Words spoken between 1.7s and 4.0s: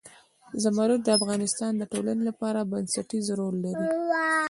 د ټولنې لپاره بنسټيز رول لري.